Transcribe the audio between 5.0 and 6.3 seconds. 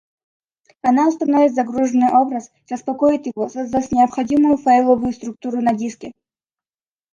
структуру на диске